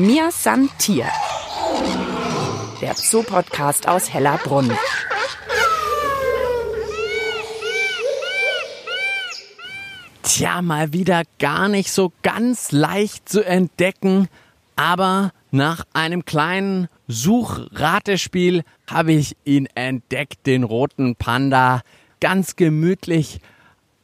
[0.00, 1.08] Mir san Tier.
[2.80, 4.72] Der Zoo-Podcast aus Hellerbrunn.
[10.22, 14.28] Tja, mal wieder gar nicht so ganz leicht zu entdecken,
[14.74, 21.82] aber nach einem kleinen Suchratespiel habe ich ihn entdeckt, den roten Panda,
[22.20, 23.40] ganz gemütlich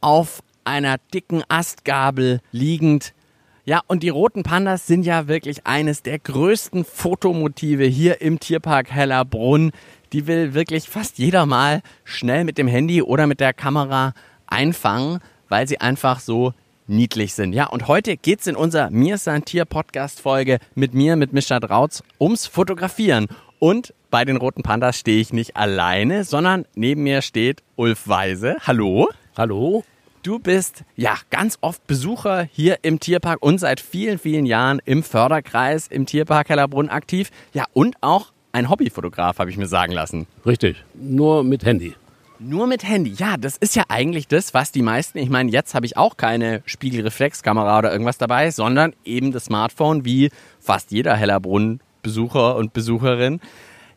[0.02, 3.14] auf einer dicken Astgabel liegend.
[3.68, 8.92] Ja, und die roten Pandas sind ja wirklich eines der größten Fotomotive hier im Tierpark
[8.92, 9.72] Hellerbrunn.
[10.12, 14.14] Die will wirklich fast jeder mal schnell mit dem Handy oder mit der Kamera
[14.46, 16.54] einfangen, weil sie einfach so
[16.86, 17.54] niedlich sind.
[17.54, 21.32] Ja, und heute geht's in unserer Mir ist ein Tier Podcast Folge mit mir, mit
[21.32, 23.26] Mischa Drautz, ums Fotografieren.
[23.58, 28.58] Und bei den roten Pandas stehe ich nicht alleine, sondern neben mir steht Ulf Weise.
[28.64, 29.08] Hallo.
[29.36, 29.82] Hallo.
[30.26, 35.04] Du bist ja ganz oft Besucher hier im Tierpark und seit vielen, vielen Jahren im
[35.04, 37.30] Förderkreis im Tierpark Hellerbrunn aktiv.
[37.52, 40.26] Ja, und auch ein Hobbyfotograf, habe ich mir sagen lassen.
[40.44, 40.82] Richtig.
[40.94, 41.94] Nur mit Handy.
[42.40, 43.12] Nur mit Handy.
[43.12, 46.16] Ja, das ist ja eigentlich das, was die meisten, ich meine, jetzt habe ich auch
[46.16, 53.40] keine Spiegelreflexkamera oder irgendwas dabei, sondern eben das Smartphone wie fast jeder Hellerbrunn-Besucher und Besucherin.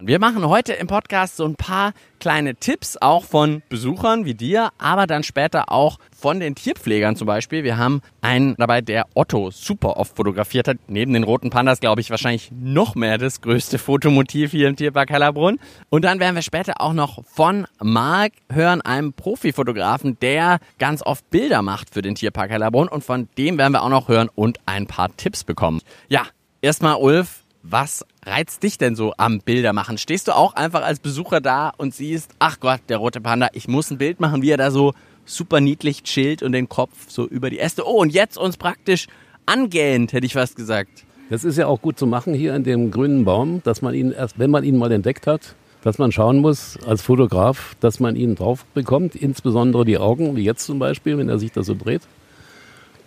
[0.02, 4.70] Wir machen heute im Podcast so ein paar kleine Tipps, auch von Besuchern wie dir,
[4.78, 7.66] aber dann später auch von den Tierpflegern zum Beispiel.
[7.66, 10.78] Wir haben einen dabei, der Otto super oft fotografiert hat.
[10.88, 15.10] Neben den roten Pandas, glaube ich, wahrscheinlich noch mehr das größte Fotomotiv hier im Tierpark
[15.10, 15.60] Hellerbrunn.
[15.90, 21.30] Und dann werden wir später auch noch von Marc hören, einem Profifotografen, der ganz oft
[21.30, 22.88] Bilder macht für den Tierpark Hellerbrunn.
[22.88, 25.82] Und von dem werden wir auch noch hören und ein paar Tipps bekommen.
[26.08, 26.24] Ja,
[26.62, 29.98] erstmal Ulf, was reizt dich denn so am Bildermachen?
[29.98, 33.68] Stehst du auch einfach als Besucher da und siehst, ach Gott, der rote Panda, ich
[33.68, 34.94] muss ein Bild machen, wie er da so
[35.26, 37.88] super niedlich chillt und den Kopf so über die Äste.
[37.88, 39.08] Oh, und jetzt uns praktisch
[39.46, 41.06] angähnt, hätte ich fast gesagt.
[41.30, 44.12] Das ist ja auch gut zu machen hier in dem grünen Baum, dass man ihn
[44.12, 48.16] erst, wenn man ihn mal entdeckt hat, dass man schauen muss als Fotograf, dass man
[48.16, 51.76] ihn drauf bekommt, insbesondere die Augen, wie jetzt zum Beispiel, wenn er sich da so
[51.76, 52.02] dreht.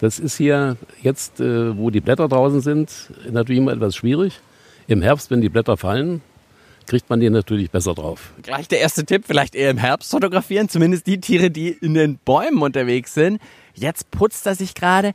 [0.03, 2.91] Das ist hier jetzt, äh, wo die Blätter draußen sind,
[3.31, 4.41] natürlich immer etwas schwierig.
[4.89, 6.23] Im Herbst, wenn die Blätter fallen,
[6.89, 8.33] kriegt man die natürlich besser drauf.
[8.43, 12.19] Gleich der erste Tipp, vielleicht eher im Herbst fotografieren, zumindest die Tiere, die in den
[12.19, 13.41] Bäumen unterwegs sind.
[13.75, 15.13] Jetzt putzt er sich gerade.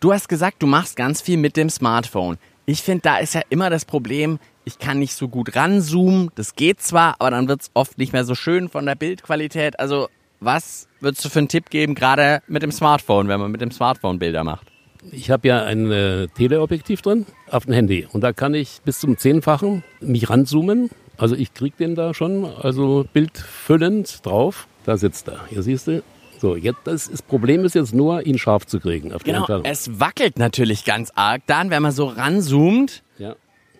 [0.00, 2.38] Du hast gesagt, du machst ganz viel mit dem Smartphone.
[2.64, 6.30] Ich finde, da ist ja immer das Problem, ich kann nicht so gut ranzoomen.
[6.36, 9.78] Das geht zwar, aber dann wird es oft nicht mehr so schön von der Bildqualität.
[9.78, 10.08] Also
[10.44, 13.70] was würdest du für einen Tipp geben, gerade mit dem Smartphone, wenn man mit dem
[13.70, 14.66] Smartphone Bilder macht?
[15.10, 19.00] Ich habe ja ein äh, Teleobjektiv drin auf dem Handy und da kann ich bis
[19.00, 20.90] zum Zehnfachen mich ranzoomen.
[21.16, 24.68] Also ich kriege den da schon, also bildfüllend drauf.
[24.84, 25.46] Da sitzt er.
[25.48, 26.02] Hier siehst du.
[26.38, 29.12] So, jetzt das, das Problem ist jetzt nur, ihn scharf zu kriegen.
[29.12, 33.02] Auf genau, es wackelt natürlich ganz arg dann, wenn man so ranzoomt.
[33.18, 33.36] Ja.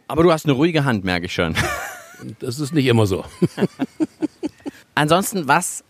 [0.06, 1.54] Aber du hast eine ruhige Hand, merke ich schon.
[2.38, 3.24] Das ist nicht immer so.
[4.94, 5.82] Ansonsten, was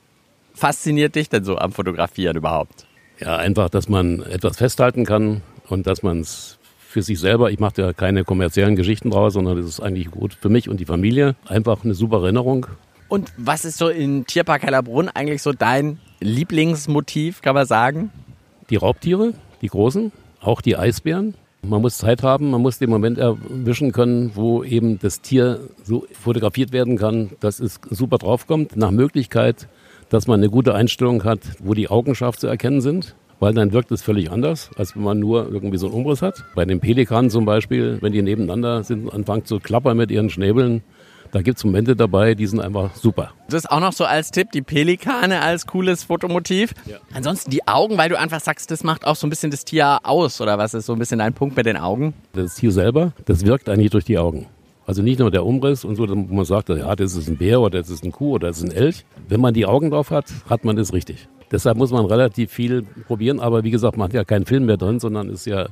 [0.54, 2.86] fasziniert dich denn so am Fotografieren überhaupt?
[3.18, 6.58] Ja, einfach, dass man etwas festhalten kann und dass man es
[6.92, 10.34] für sich selber, ich mache ja keine kommerziellen Geschichten draus, sondern das ist eigentlich gut
[10.34, 11.36] für mich und die Familie.
[11.46, 12.66] Einfach eine super Erinnerung.
[13.08, 18.10] Und was ist so in Tierpark Hellerbrunn eigentlich so dein Lieblingsmotiv, kann man sagen?
[18.70, 21.34] Die Raubtiere, die großen, auch die Eisbären.
[21.64, 26.06] Man muss Zeit haben, man muss den Moment erwischen können, wo eben das Tier so
[26.12, 28.76] fotografiert werden kann, dass es super draufkommt.
[28.76, 29.68] Nach Möglichkeit
[30.12, 33.72] dass man eine gute Einstellung hat, wo die Augen scharf zu erkennen sind, weil dann
[33.72, 36.44] wirkt es völlig anders, als wenn man nur irgendwie so einen Umriss hat.
[36.54, 40.82] Bei den Pelikanen zum Beispiel, wenn die nebeneinander sind, anfangen zu klappern mit ihren Schnäbeln,
[41.30, 43.32] da gibt es Momente dabei, die sind einfach super.
[43.48, 46.74] Das ist auch noch so als Tipp, die Pelikane als cooles Fotomotiv.
[46.84, 46.98] Ja.
[47.14, 50.00] Ansonsten die Augen, weil du einfach sagst, das macht auch so ein bisschen das Tier
[50.02, 52.12] aus, oder was ist so ein bisschen dein Punkt mit den Augen?
[52.34, 54.46] Das Tier selber, das wirkt eigentlich durch die Augen.
[54.92, 57.62] Also nicht nur der Umriss und so, wo man sagt, ja, das ist ein Bär
[57.62, 59.06] oder das ist ein Kuh oder das ist ein Elch.
[59.26, 61.28] Wenn man die Augen drauf hat, hat man das richtig.
[61.50, 64.76] Deshalb muss man relativ viel probieren, aber wie gesagt, man hat ja keinen Film mehr
[64.76, 65.68] drin, sondern ist ja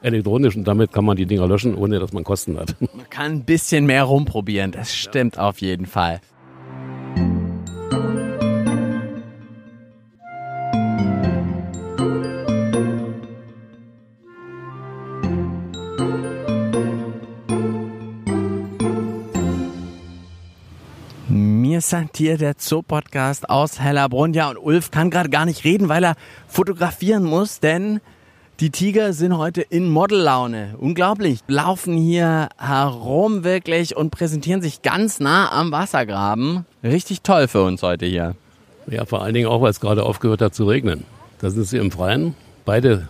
[0.00, 2.74] elektronisch und damit kann man die Dinger löschen, ohne dass man Kosten hat.
[2.80, 6.22] Man kann ein bisschen mehr rumprobieren, das stimmt auf jeden Fall.
[21.84, 24.32] Ist hier der Zoo-Podcast aus Hellerbrunn.
[24.32, 26.14] Ja, und Ulf kann gerade gar nicht reden, weil er
[26.48, 28.00] fotografieren muss, denn
[28.58, 30.76] die Tiger sind heute in Modellaune.
[30.78, 31.40] Unglaublich.
[31.46, 36.64] Laufen hier herum wirklich und präsentieren sich ganz nah am Wassergraben.
[36.82, 38.34] Richtig toll für uns heute hier.
[38.86, 41.04] Ja, vor allen Dingen auch, weil es gerade aufgehört hat zu regnen.
[41.40, 42.34] Da sind sie im Freien.
[42.64, 43.08] Beide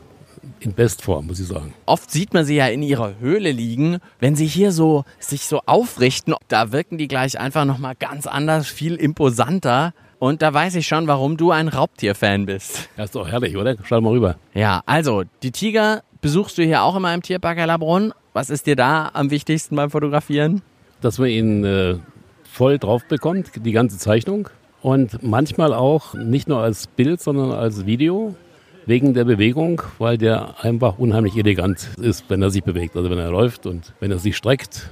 [0.61, 1.75] in Bestform, muss ich sagen.
[1.87, 3.99] Oft sieht man sie ja in ihrer Höhle liegen.
[4.21, 8.67] Wenn sie hier so sich so aufrichten, da wirken die gleich einfach nochmal ganz anders,
[8.67, 9.93] viel imposanter.
[10.19, 12.89] Und da weiß ich schon, warum du ein Raubtier-Fan bist.
[12.97, 13.77] Das ist doch herrlich, oder?
[13.85, 14.37] Schau mal rüber.
[14.55, 18.15] Ja, also die Tiger besuchst du hier auch immer im Tierpark Hellerbrunn.
[18.33, 20.63] Was ist dir da am wichtigsten beim Fotografieren?
[21.01, 21.97] Dass man ihn äh,
[22.45, 24.49] voll drauf bekommt, die ganze Zeichnung.
[24.81, 28.35] Und manchmal auch nicht nur als Bild, sondern als Video
[28.87, 32.97] wegen der Bewegung, weil der einfach unheimlich elegant ist, wenn er sich bewegt.
[32.97, 34.91] Also wenn er läuft und wenn er sich streckt.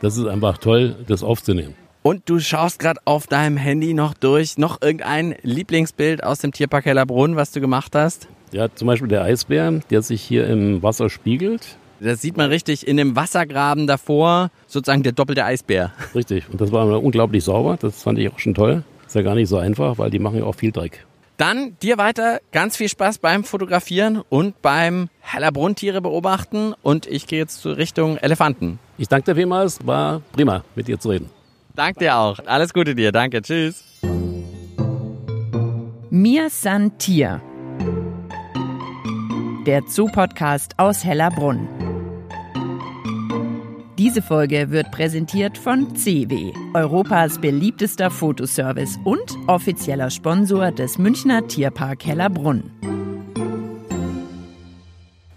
[0.00, 1.74] Das ist einfach toll, das aufzunehmen.
[2.02, 4.58] Und du schaust gerade auf deinem Handy noch durch.
[4.58, 8.26] Noch irgendein Lieblingsbild aus dem Tierpark Hellerbrunn, was du gemacht hast?
[8.50, 11.78] Ja, zum Beispiel der Eisbär, der sich hier im Wasser spiegelt.
[12.00, 15.92] Das sieht man richtig in dem Wassergraben davor, sozusagen der doppelte Eisbär.
[16.16, 16.48] Richtig.
[16.50, 17.78] Und das war unglaublich sauber.
[17.80, 18.82] Das fand ich auch schon toll.
[19.06, 21.06] Ist ja gar nicht so einfach, weil die machen ja auch viel Dreck.
[21.42, 26.72] Dann dir weiter ganz viel Spaß beim Fotografieren und beim Hellerbrunn-Tiere beobachten.
[26.84, 28.78] Und ich gehe jetzt zur Richtung Elefanten.
[28.96, 29.84] Ich danke dir vielmals.
[29.84, 31.30] War prima, mit dir zu reden.
[31.74, 32.38] Danke dir auch.
[32.46, 33.10] Alles Gute dir.
[33.10, 33.42] Danke.
[33.42, 33.82] Tschüss.
[36.10, 37.42] Mir san Tier.
[39.66, 41.81] Der Zoo-Podcast aus Hellerbrunn.
[44.12, 52.04] Diese Folge wird präsentiert von CW, Europas beliebtester Fotoservice und offizieller Sponsor des Münchner Tierpark
[52.04, 52.70] Hellerbrunn.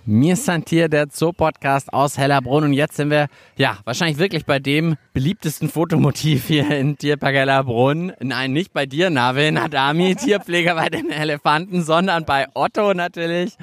[0.08, 2.66] Mir Santier, der Zoo-Podcast aus Hellerbrunn.
[2.66, 3.28] Und jetzt sind wir,
[3.58, 8.12] ja, wahrscheinlich wirklich bei dem beliebtesten Fotomotiv hier in Tierpark Hellerbrunn.
[8.20, 13.56] Nein, nicht bei dir, Navin Adami, Tierpfleger bei den Elefanten, sondern bei Otto natürlich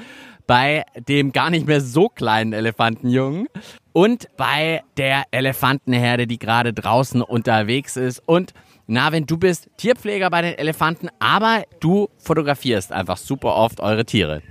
[0.46, 3.48] bei dem gar nicht mehr so kleinen Elefantenjungen
[3.92, 8.22] und bei der Elefantenherde, die gerade draußen unterwegs ist.
[8.26, 8.54] Und
[8.86, 14.42] Navin, du bist Tierpfleger bei den Elefanten, aber du fotografierst einfach super oft eure Tiere.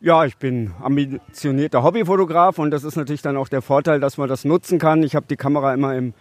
[0.00, 4.28] Ja, ich bin ambitionierter Hobbyfotograf und das ist natürlich dann auch der Vorteil, dass man
[4.28, 5.02] das nutzen kann.
[5.02, 6.12] Ich habe die Kamera immer im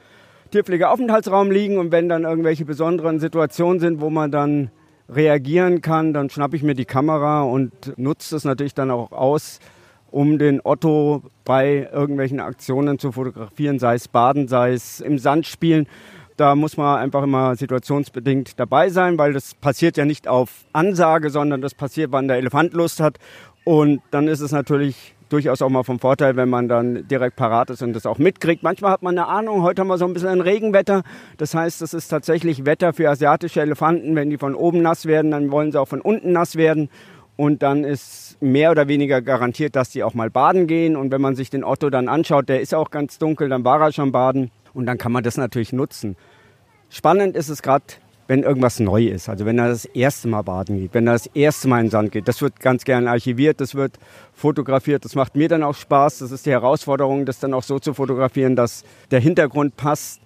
[0.51, 4.71] Tierpflegeaufenthaltsraum liegen und wenn dann irgendwelche besonderen Situationen sind, wo man dann
[5.09, 9.59] reagieren kann, dann schnappe ich mir die Kamera und nutze es natürlich dann auch aus,
[10.11, 15.45] um den Otto bei irgendwelchen Aktionen zu fotografieren, sei es Baden, sei es im Sand
[15.45, 15.87] spielen.
[16.37, 21.29] Da muss man einfach immer situationsbedingt dabei sein, weil das passiert ja nicht auf Ansage,
[21.29, 23.19] sondern das passiert, wann der Elefant Lust hat.
[23.63, 27.69] Und dann ist es natürlich durchaus auch mal vom Vorteil, wenn man dann direkt parat
[27.69, 28.63] ist und das auch mitkriegt.
[28.63, 31.03] Manchmal hat man eine Ahnung, heute haben wir so ein bisschen ein Regenwetter.
[31.37, 34.15] Das heißt, das ist tatsächlich Wetter für asiatische Elefanten.
[34.15, 36.89] Wenn die von oben nass werden, dann wollen sie auch von unten nass werden.
[37.37, 40.95] Und dann ist mehr oder weniger garantiert, dass die auch mal baden gehen.
[40.95, 43.81] Und wenn man sich den Otto dann anschaut, der ist auch ganz dunkel, dann war
[43.81, 44.51] er schon baden.
[44.73, 46.15] Und dann kann man das natürlich nutzen.
[46.89, 47.85] Spannend ist es gerade
[48.27, 49.29] wenn irgendwas neu ist.
[49.29, 51.91] Also wenn er das erste Mal baden geht, wenn er das erste Mal in den
[51.91, 52.27] Sand geht.
[52.27, 53.99] Das wird ganz gern archiviert, das wird
[54.33, 55.05] fotografiert.
[55.05, 56.19] Das macht mir dann auch Spaß.
[56.19, 60.21] Das ist die Herausforderung, das dann auch so zu fotografieren, dass der Hintergrund passt.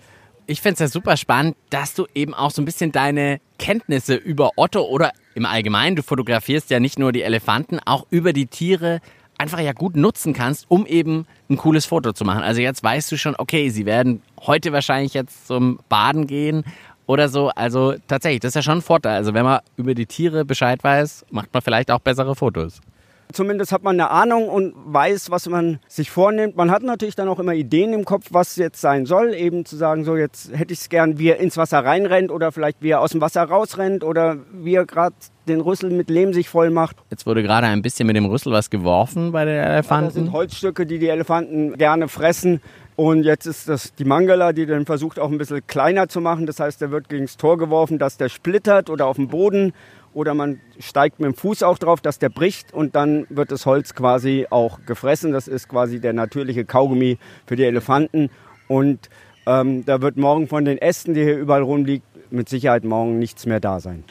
[0.47, 4.15] Ich finde es ja super spannend, dass du eben auch so ein bisschen deine Kenntnisse
[4.15, 8.47] über Otto oder im Allgemeinen, du fotografierst ja nicht nur die Elefanten, auch über die
[8.47, 8.99] Tiere
[9.39, 12.43] einfach ja gut nutzen kannst, um eben ein cooles Foto zu machen.
[12.43, 16.65] Also jetzt weißt du schon, okay, sie werden heute wahrscheinlich jetzt zum Baden gehen
[17.09, 17.49] oder so.
[17.55, 19.15] Also tatsächlich, das ist ja schon ein Vorteil.
[19.15, 22.81] Also wenn man über die Tiere Bescheid weiß, macht man vielleicht auch bessere Fotos.
[23.33, 26.55] Zumindest hat man eine Ahnung und weiß, was man sich vornimmt.
[26.55, 29.33] Man hat natürlich dann auch immer Ideen im Kopf, was jetzt sein soll.
[29.33, 32.51] Eben zu sagen, so jetzt hätte ich es gern, wie er ins Wasser reinrennt oder
[32.51, 35.15] vielleicht wie er aus dem Wasser rausrennt oder wie er gerade
[35.47, 36.97] den Rüssel mit Lehm sich voll macht.
[37.09, 40.03] Jetzt wurde gerade ein bisschen mit dem Rüssel was geworfen bei den Elefanten.
[40.03, 42.61] Ja, das sind Holzstücke, die die Elefanten gerne fressen.
[42.99, 46.45] Und jetzt ist das die Mangala, die den versucht auch ein bisschen kleiner zu machen.
[46.45, 49.71] Das heißt, der wird gegen das Tor geworfen, dass der splittert oder auf dem Boden.
[50.13, 53.65] Oder man steigt mit dem Fuß auch drauf, dass der bricht und dann wird das
[53.65, 55.31] Holz quasi auch gefressen.
[55.31, 58.31] Das ist quasi der natürliche Kaugummi für die Elefanten.
[58.67, 59.09] Und
[59.45, 63.45] ähm, da wird morgen von den Ästen, die hier überall rumliegen, mit Sicherheit morgen nichts
[63.45, 64.03] mehr da sein.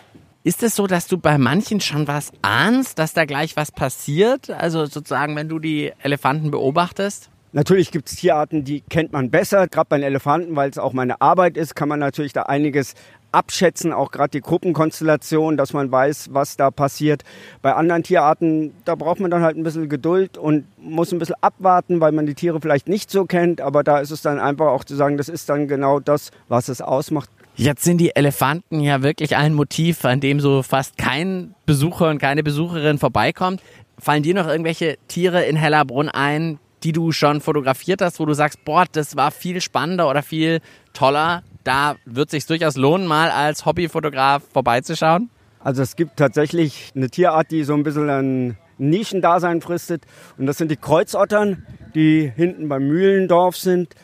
[0.45, 4.49] Ist es so, dass du bei manchen schon was ahnst, dass da gleich was passiert?
[4.49, 7.28] Also sozusagen, wenn du die Elefanten beobachtest?
[7.52, 9.69] Natürlich gibt es Tierarten, die kennt man besser.
[9.69, 12.95] Gerade bei den Elefanten, weil es auch meine Arbeit ist, kann man natürlich da einiges
[13.33, 17.25] abschätzen, auch gerade die Gruppenkonstellation, dass man weiß, was da passiert.
[17.62, 21.37] Bei anderen Tierarten, da braucht man dann halt ein bisschen Geduld und muss ein bisschen
[21.40, 23.61] abwarten, weil man die Tiere vielleicht nicht so kennt.
[23.61, 26.69] Aber da ist es dann einfach auch zu sagen, das ist dann genau das, was
[26.69, 27.28] es ausmacht.
[27.57, 32.19] Jetzt sind die Elefanten ja wirklich ein Motiv, an dem so fast kein Besucher und
[32.19, 33.61] keine Besucherin vorbeikommt.
[33.99, 38.35] Fallen dir noch irgendwelche Tiere in Hellerbrunn ein, die du schon fotografiert hast, wo du
[38.35, 40.61] sagst, boah, das war viel spannender oder viel
[40.92, 41.42] toller?
[41.64, 45.30] Da wird sich durchaus lohnen, mal als Hobbyfotograf vorbeizuschauen?
[45.61, 50.04] Also es gibt tatsächlich eine Tierart, die so ein bisschen ein Nischendasein fristet.
[50.38, 53.94] Und das sind die Kreuzottern, die hinten beim Mühlendorf sind.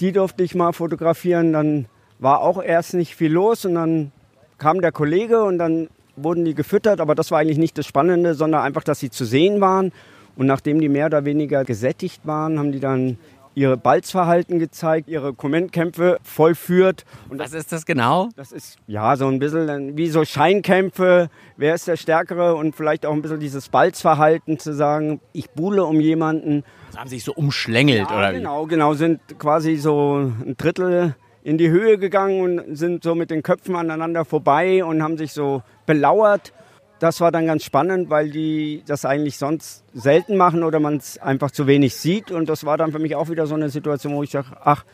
[0.00, 1.52] Die durfte ich mal fotografieren.
[1.52, 1.86] Dann
[2.18, 4.12] war auch erst nicht viel los und dann
[4.58, 7.00] kam der Kollege und dann wurden die gefüttert.
[7.00, 9.92] Aber das war eigentlich nicht das Spannende, sondern einfach, dass sie zu sehen waren.
[10.36, 13.18] Und nachdem die mehr oder weniger gesättigt waren, haben die dann
[13.54, 17.04] ihre Balzverhalten gezeigt, ihre Kommentkämpfe vollführt.
[17.28, 18.28] Und was ist das genau?
[18.36, 23.04] Das ist ja so ein bisschen wie so Scheinkämpfe, wer ist der Stärkere und vielleicht
[23.04, 26.64] auch ein bisschen dieses Balzverhalten zu sagen, ich buhle um jemanden.
[26.88, 28.32] Also haben sich so umschlängelt ja, oder?
[28.32, 33.30] Genau, genau, sind quasi so ein Drittel in die Höhe gegangen und sind so mit
[33.30, 36.52] den Köpfen aneinander vorbei und haben sich so belauert
[37.02, 41.18] das war dann ganz spannend, weil die das eigentlich sonst selten machen oder man es
[41.18, 42.30] einfach zu wenig sieht.
[42.30, 44.84] Und das war dann für mich auch wieder so eine Situation, wo ich sage, ach,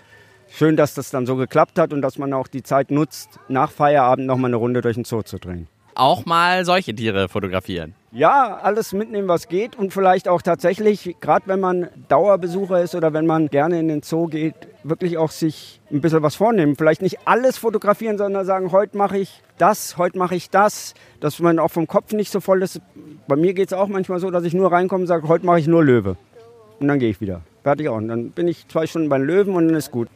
[0.49, 3.71] schön, dass das dann so geklappt hat und dass man auch die Zeit nutzt, nach
[3.71, 5.69] Feierabend nochmal eine Runde durch den Zoo zu drehen.
[5.99, 7.93] Auch mal solche Tiere fotografieren.
[8.13, 13.13] Ja, alles mitnehmen, was geht und vielleicht auch tatsächlich, gerade wenn man Dauerbesucher ist oder
[13.13, 16.77] wenn man gerne in den Zoo geht, wirklich auch sich ein bisschen was vornehmen.
[16.77, 21.41] Vielleicht nicht alles fotografieren, sondern sagen, heute mache ich das, heute mache ich das, dass
[21.41, 22.81] man auch vom Kopf nicht so voll ist.
[23.27, 25.59] Bei mir geht es auch manchmal so, dass ich nur reinkomme und sage, heute mache
[25.59, 26.17] ich nur Löwe.
[26.79, 27.41] Und dann gehe ich wieder.
[27.65, 27.97] Fertig auch.
[27.97, 30.09] Und dann bin ich zwei Stunden beim Löwen und dann ist gut.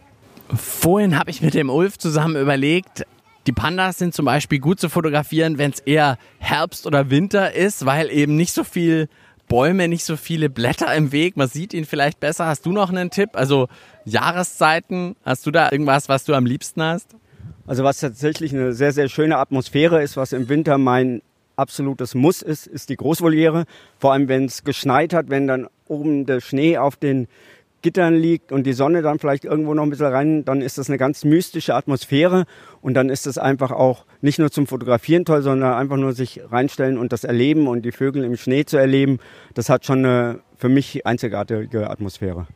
[0.55, 3.05] Vorhin habe ich mit dem Ulf zusammen überlegt,
[3.47, 7.87] die Pandas sind zum Beispiel gut zu fotografieren, wenn es eher Herbst oder Winter ist,
[7.87, 9.09] weil eben nicht so viel
[9.49, 11.37] Bäume, nicht so viele Blätter im Weg.
[11.37, 12.47] Man sieht ihn vielleicht besser.
[12.47, 13.31] Hast du noch einen Tipp?
[13.35, 13.69] Also
[14.05, 17.17] Jahreszeiten, hast du da irgendwas, was du am liebsten hast?
[17.67, 21.23] Also was tatsächlich eine sehr, sehr schöne Atmosphäre ist, was im Winter mein
[21.57, 23.65] absolutes Muss ist, ist die Großvoliere.
[23.99, 27.29] Vor allem, wenn es geschneit hat, wenn dann oben der Schnee auf den
[27.83, 30.89] Gittern liegt und die Sonne dann vielleicht irgendwo noch ein bisschen rein, dann ist das
[30.89, 32.45] eine ganz mystische Atmosphäre
[32.81, 36.41] und dann ist es einfach auch nicht nur zum Fotografieren toll, sondern einfach nur sich
[36.51, 39.19] reinstellen und das erleben und die Vögel im Schnee zu erleben.
[39.55, 42.47] Das hat schon eine für mich einzigartige Atmosphäre.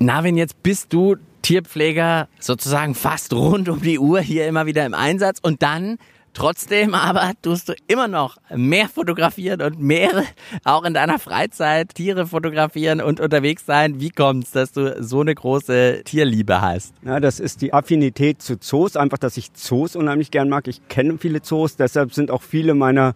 [0.00, 4.94] Navin, jetzt bist du Tierpfleger sozusagen fast rund um die Uhr hier immer wieder im
[4.94, 5.98] Einsatz und dann
[6.34, 10.24] Trotzdem aber tust du immer noch mehr fotografieren und mehr
[10.64, 14.00] auch in deiner Freizeit Tiere fotografieren und unterwegs sein.
[14.00, 16.94] Wie kommt es, dass du so eine große Tierliebe hast?
[17.04, 18.96] Ja, das ist die Affinität zu Zoos.
[18.96, 20.68] Einfach, dass ich Zoos unheimlich gern mag.
[20.68, 23.14] Ich kenne viele Zoos, deshalb sind auch viele meiner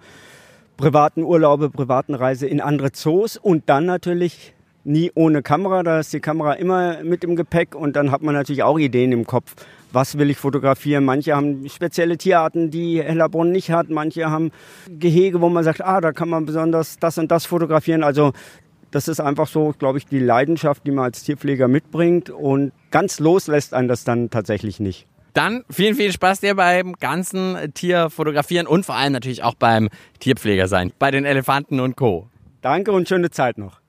[0.76, 4.52] privaten Urlaube, privaten Reise in andere Zoos und dann natürlich
[4.84, 5.82] nie ohne Kamera.
[5.82, 9.12] Da ist die Kamera immer mit im Gepäck und dann hat man natürlich auch Ideen
[9.12, 9.54] im Kopf
[9.96, 11.04] was will ich fotografieren.
[11.06, 13.88] Manche haben spezielle Tierarten, die Hellerbrunn nicht hat.
[13.88, 14.52] Manche haben
[14.88, 18.04] Gehege, wo man sagt, ah, da kann man besonders das und das fotografieren.
[18.04, 18.32] Also
[18.90, 22.28] das ist einfach so, glaube ich, die Leidenschaft, die man als Tierpfleger mitbringt.
[22.28, 25.06] Und ganz loslässt einen das dann tatsächlich nicht.
[25.32, 29.88] Dann vielen, viel Spaß dir beim ganzen Tierfotografieren und vor allem natürlich auch beim
[30.20, 32.28] Tierpfleger sein, bei den Elefanten und Co.
[32.60, 33.80] Danke und schöne Zeit noch.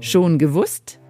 [0.00, 1.00] Schon gewusst?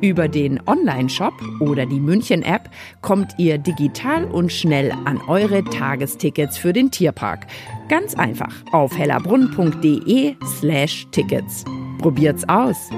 [0.00, 2.68] Über den Online-Shop oder die München-App
[3.00, 7.46] kommt ihr digital und schnell an eure Tagestickets für den Tierpark.
[7.88, 11.64] Ganz einfach auf hellerbrunn.de slash Tickets.
[11.98, 12.90] Probiert's aus!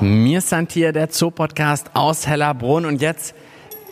[0.00, 3.34] Mir ist hier der Zoopodcast aus Hellerbrunn und jetzt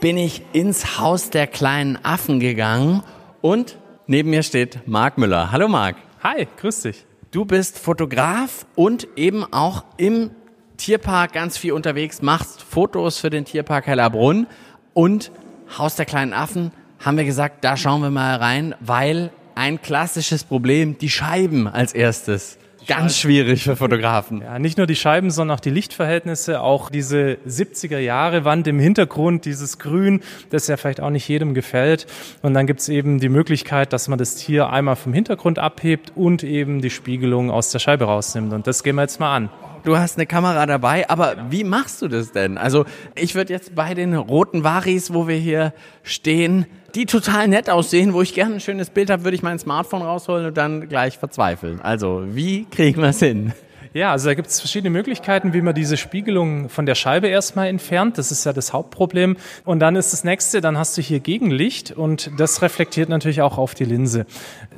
[0.01, 3.03] bin ich ins Haus der kleinen Affen gegangen
[3.41, 5.51] und neben mir steht Marc Müller.
[5.51, 5.97] Hallo Marc.
[6.23, 7.05] Hi, grüß dich.
[7.35, 10.31] Du bist Fotograf und eben auch im
[10.77, 14.47] Tierpark ganz viel unterwegs, machst Fotos für den Tierpark Hellerbrunn
[14.93, 15.33] und
[15.77, 20.45] Haus der kleinen Affen haben wir gesagt, da schauen wir mal rein, weil ein klassisches
[20.45, 22.57] Problem, die Scheiben als erstes.
[22.87, 24.41] Ganz schwierig für Fotografen.
[24.43, 28.79] Ja, nicht nur die Scheiben, sondern auch die Lichtverhältnisse, auch diese 70er Jahre Wand im
[28.79, 32.07] Hintergrund, dieses Grün, das ja vielleicht auch nicht jedem gefällt.
[32.43, 36.43] Und dann gibt's eben die Möglichkeit, dass man das Tier einmal vom Hintergrund abhebt und
[36.43, 38.53] eben die Spiegelung aus der Scheibe rausnimmt.
[38.53, 39.51] Und das gehen wir jetzt mal an
[39.85, 42.59] du hast eine Kamera dabei, aber wie machst du das denn?
[42.59, 45.73] Also ich würde jetzt bei den roten Varis, wo wir hier
[46.03, 49.59] stehen, die total nett aussehen, wo ich gerne ein schönes Bild habe, würde ich mein
[49.59, 51.81] Smartphone rausholen und dann gleich verzweifeln.
[51.81, 53.53] Also, wie kriegen wir es hin?
[53.95, 57.69] Ja, also da gibt es verschiedene Möglichkeiten, wie man diese Spiegelung von der Scheibe erstmal
[57.69, 58.19] entfernt.
[58.19, 59.37] Das ist ja das Hauptproblem.
[59.65, 63.57] Und dann ist das nächste, dann hast du hier Gegenlicht und das reflektiert natürlich auch
[63.57, 64.27] auf die Linse.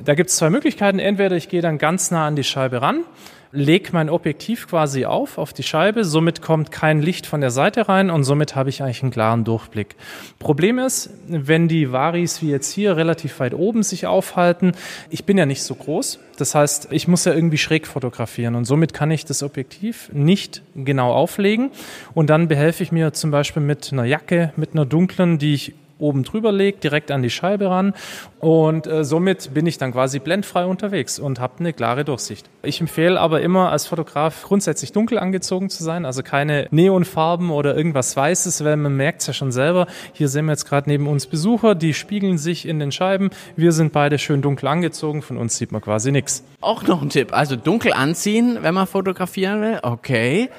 [0.05, 0.99] Da gibt es zwei Möglichkeiten.
[0.99, 3.05] Entweder ich gehe dann ganz nah an die Scheibe ran
[3.51, 7.87] lege mein Objektiv quasi auf, auf die Scheibe, somit kommt kein Licht von der Seite
[7.89, 9.95] rein und somit habe ich eigentlich einen klaren Durchblick.
[10.39, 14.73] Problem ist, wenn die Varis wie jetzt hier relativ weit oben sich aufhalten,
[15.09, 18.65] ich bin ja nicht so groß, das heißt, ich muss ja irgendwie schräg fotografieren und
[18.65, 21.71] somit kann ich das Objektiv nicht genau auflegen.
[22.13, 25.73] Und dann behelfe ich mir zum Beispiel mit einer Jacke, mit einer dunklen, die ich
[25.99, 27.93] oben drüber legt, direkt an die Scheibe ran.
[28.39, 32.49] Und äh, somit bin ich dann quasi blendfrei unterwegs und habe eine klare Durchsicht.
[32.61, 37.75] Ich empfehle aber immer als Fotograf grundsätzlich dunkel angezogen zu sein, also keine Neonfarben oder
[37.75, 39.87] irgendwas Weißes, weil man merkt es ja schon selber.
[40.13, 43.31] Hier sehen wir jetzt gerade neben uns Besucher, die spiegeln sich in den Scheiben.
[43.55, 46.43] Wir sind beide schön dunkel angezogen, von uns sieht man quasi nichts.
[46.61, 50.49] Auch noch ein Tipp, also dunkel anziehen, wenn man fotografieren will, okay.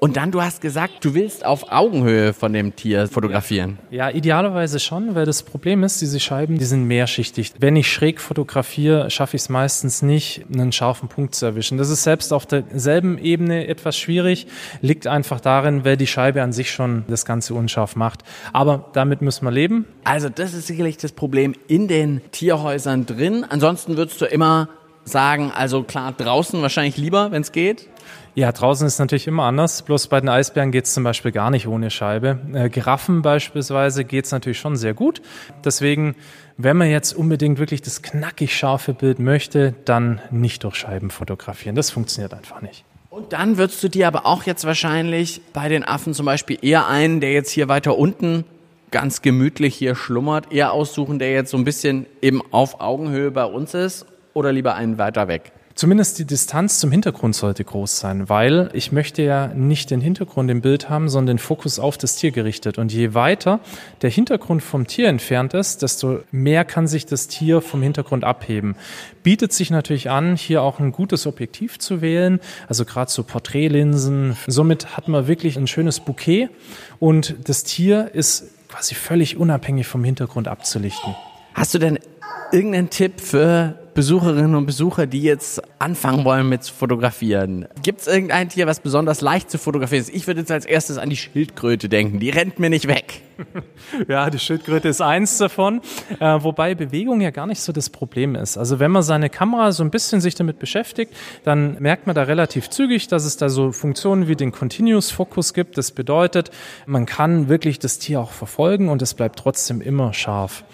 [0.00, 3.78] Und dann, du hast gesagt, du willst auf Augenhöhe von dem Tier fotografieren.
[3.90, 7.54] Ja, idealerweise schon, weil das Problem ist, diese Scheiben, die sind mehrschichtig.
[7.58, 11.78] Wenn ich schräg fotografiere, schaffe ich es meistens nicht, einen scharfen Punkt zu erwischen.
[11.78, 14.46] Das ist selbst auf derselben Ebene etwas schwierig,
[14.80, 18.22] liegt einfach darin, weil die Scheibe an sich schon das Ganze unscharf macht.
[18.52, 19.86] Aber damit müssen wir leben.
[20.04, 23.44] Also das ist sicherlich das Problem in den Tierhäusern drin.
[23.48, 24.68] Ansonsten würdest du immer
[25.04, 27.88] sagen, also klar, draußen wahrscheinlich lieber, wenn es geht.
[28.36, 29.80] Ja, draußen ist natürlich immer anders.
[29.80, 32.38] Bloß bei den Eisbären geht es zum Beispiel gar nicht ohne Scheibe.
[32.52, 35.22] Äh, Giraffen beispielsweise geht es natürlich schon sehr gut.
[35.64, 36.16] Deswegen,
[36.58, 41.76] wenn man jetzt unbedingt wirklich das knackig scharfe Bild möchte, dann nicht durch Scheiben fotografieren.
[41.76, 42.84] Das funktioniert einfach nicht.
[43.08, 46.88] Und dann würdest du dir aber auch jetzt wahrscheinlich bei den Affen zum Beispiel eher
[46.88, 48.44] einen, der jetzt hier weiter unten
[48.90, 53.46] ganz gemütlich hier schlummert, eher aussuchen, der jetzt so ein bisschen eben auf Augenhöhe bei
[53.46, 55.52] uns ist oder lieber einen weiter weg?
[55.76, 60.50] Zumindest die Distanz zum Hintergrund sollte groß sein, weil ich möchte ja nicht den Hintergrund
[60.50, 62.78] im Bild haben, sondern den Fokus auf das Tier gerichtet.
[62.78, 63.60] Und je weiter
[64.00, 68.74] der Hintergrund vom Tier entfernt ist, desto mehr kann sich das Tier vom Hintergrund abheben.
[69.22, 74.34] Bietet sich natürlich an, hier auch ein gutes Objektiv zu wählen, also gerade so Porträtlinsen.
[74.46, 76.48] Somit hat man wirklich ein schönes Bouquet
[77.00, 81.14] und das Tier ist quasi völlig unabhängig vom Hintergrund abzulichten.
[81.52, 81.98] Hast du denn
[82.50, 87.66] irgendeinen Tipp für Besucherinnen und Besucher, die jetzt anfangen wollen mit fotografieren?
[87.82, 90.14] Gibt es irgendein Tier, was besonders leicht zu fotografieren ist?
[90.14, 92.20] Ich würde jetzt als erstes an die Schildkröte denken.
[92.20, 93.22] Die rennt mir nicht weg.
[94.08, 95.80] Ja, die Schildkröte ist eins davon,
[96.20, 98.56] äh, wobei Bewegung ja gar nicht so das Problem ist.
[98.56, 102.22] Also wenn man seine Kamera so ein bisschen sich damit beschäftigt, dann merkt man da
[102.22, 105.76] relativ zügig, dass es da so Funktionen wie den Continuous Focus gibt.
[105.76, 106.50] Das bedeutet,
[106.86, 110.64] man kann wirklich das Tier auch verfolgen und es bleibt trotzdem immer scharf.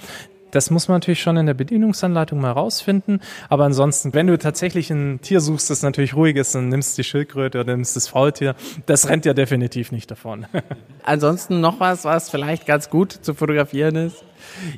[0.53, 3.21] Das muss man natürlich schon in der Bedienungsanleitung mal rausfinden.
[3.49, 7.03] Aber ansonsten, wenn du tatsächlich ein Tier suchst, das natürlich ruhig ist, dann nimmst du
[7.03, 8.55] die Schildkröte oder nimmst das Faultier.
[8.87, 10.47] Das rennt ja definitiv nicht davon.
[11.03, 14.25] Ansonsten noch was, was vielleicht ganz gut zu fotografieren ist?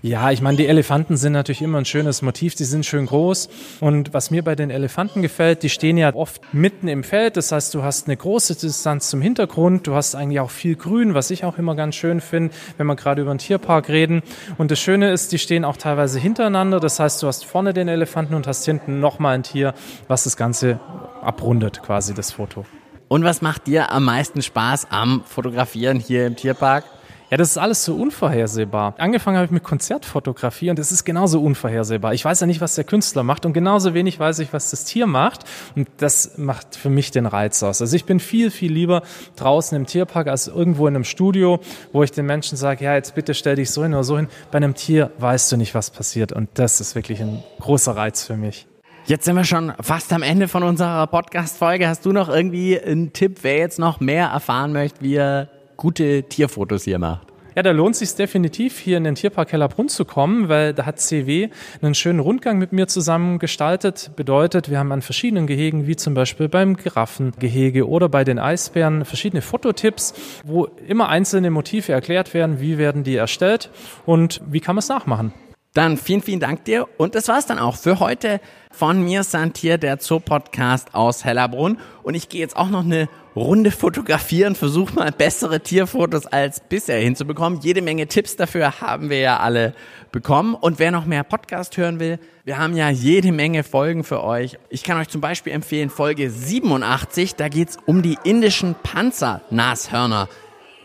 [0.03, 3.48] Ja, ich meine, die Elefanten sind natürlich immer ein schönes Motiv, die sind schön groß.
[3.81, 7.37] Und was mir bei den Elefanten gefällt, die stehen ja oft mitten im Feld.
[7.37, 11.14] Das heißt, du hast eine große Distanz zum Hintergrund, du hast eigentlich auch viel Grün,
[11.14, 14.22] was ich auch immer ganz schön finde, wenn wir gerade über einen Tierpark reden.
[14.59, 16.81] Und das Schöne ist, die stehen auch teilweise hintereinander.
[16.81, 19.74] Das heißt, du hast vorne den Elefanten und hast hinten nochmal ein Tier,
[20.09, 20.81] was das Ganze
[21.22, 22.64] abrundet, quasi das Foto.
[23.09, 26.85] Und was macht dir am meisten Spaß am Fotografieren hier im Tierpark?
[27.31, 28.95] Ja, das ist alles so unvorhersehbar.
[28.99, 32.13] Angefangen habe ich mit Konzertfotografie und es ist genauso unvorhersehbar.
[32.13, 34.85] Ich weiß ja nicht, was der Künstler macht und genauso wenig weiß ich, was das
[34.85, 35.45] Tier macht.
[35.75, 37.81] Und das macht für mich den Reiz aus.
[37.81, 39.03] Also ich bin viel, viel lieber
[39.37, 41.61] draußen im Tierpark als irgendwo in einem Studio,
[41.93, 44.29] wo ich den Menschen sage, ja, jetzt bitte stell dich so hin oder so hin.
[44.51, 46.33] Bei einem Tier weißt du nicht, was passiert.
[46.33, 48.67] Und das ist wirklich ein großer Reiz für mich.
[49.07, 51.89] Jetzt sind wir schon fast am Ende von unserer Podcast-Folge.
[51.89, 56.25] Hast du noch irgendwie einen Tipp, wer jetzt noch mehr erfahren möchte, wie er gute
[56.25, 57.35] Tierfotos hier macht.
[57.57, 60.99] Ja, da lohnt sich definitiv, hier in den Tierpark Hellerbrunn zu kommen, weil da hat
[60.99, 61.51] CW
[61.83, 64.11] einen schönen Rundgang mit mir zusammen gestaltet.
[64.17, 69.05] Bedeutet, wir haben an verschiedenen Gehegen, wie zum Beispiel beim Giraffengehege oder bei den Eisbären,
[69.05, 73.71] verschiedene Fototipps, wo immer einzelne Motive erklärt werden, wie werden die erstellt
[74.05, 75.33] und wie kann man es nachmachen.
[75.75, 76.87] Dann vielen, vielen Dank dir.
[76.99, 81.79] Und das war's dann auch für heute von mir, Santier, der Zoo-Podcast aus Hellerbrunn.
[82.05, 87.01] Und ich gehe jetzt auch noch eine Runde fotografieren, versuche mal bessere Tierfotos als bisher
[87.01, 87.59] hinzubekommen.
[87.61, 89.75] Jede Menge Tipps dafür haben wir ja alle
[90.13, 90.55] bekommen.
[90.55, 94.57] Und wer noch mehr Podcast hören will, wir haben ja jede Menge Folgen für euch.
[94.69, 100.29] Ich kann euch zum Beispiel empfehlen Folge 87, da geht's um die indischen Panzernashörner.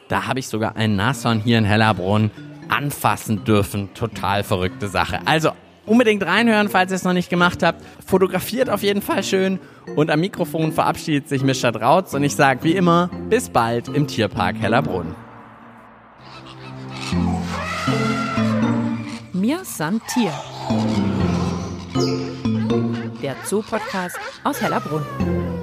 [0.07, 2.31] Da habe ich sogar ein Nashorn hier in Hellerbrunn
[2.69, 3.93] anfassen dürfen.
[3.93, 5.19] Total verrückte Sache.
[5.25, 5.51] Also
[5.85, 7.83] unbedingt reinhören, falls ihr es noch nicht gemacht habt.
[8.05, 9.59] Fotografiert auf jeden Fall schön.
[9.95, 14.07] Und am Mikrofon verabschiedet sich Mischa Drautz und ich sage wie immer, bis bald im
[14.07, 15.15] Tierpark Hellerbrunn.
[19.33, 20.33] Mir san Tier.
[23.21, 25.58] Der Zoo-Podcast aus Hellerbrunn.